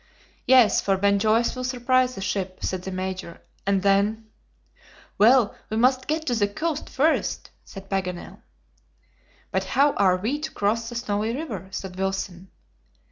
[0.47, 4.31] "Yes, for Ben Joyce will surprise the ship," said the Major, "and then"
[5.19, 8.39] "Well, we must get to the coast first," said Paganel.
[9.51, 12.49] "But how are we to cross the Snowy River?" said Wilson.